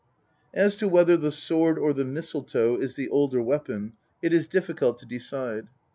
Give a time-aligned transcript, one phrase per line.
[0.55, 3.93] As to whether the sword or the mistletoe is the older weapon
[4.23, 5.67] it is difficult to decide.